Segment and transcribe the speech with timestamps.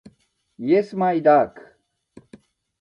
[0.57, 1.79] イエスマイダーク